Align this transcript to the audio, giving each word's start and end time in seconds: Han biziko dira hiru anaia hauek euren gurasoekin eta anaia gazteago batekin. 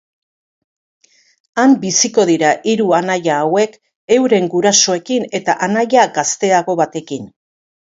Han 1.63 1.75
biziko 1.83 2.25
dira 2.31 2.55
hiru 2.73 2.89
anaia 3.03 3.37
hauek 3.43 3.79
euren 4.19 4.51
gurasoekin 4.57 5.33
eta 5.43 5.61
anaia 5.71 6.13
gazteago 6.21 6.83
batekin. 6.87 7.35